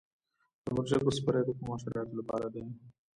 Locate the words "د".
0.63-0.65, 1.45-1.49